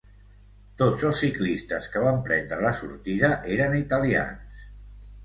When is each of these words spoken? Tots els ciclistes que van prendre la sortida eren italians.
Tots 0.81 1.03
els 1.09 1.19
ciclistes 1.23 1.89
que 1.95 2.01
van 2.05 2.17
prendre 2.29 2.59
la 2.63 2.71
sortida 2.79 3.29
eren 3.57 3.77
italians. 3.81 4.65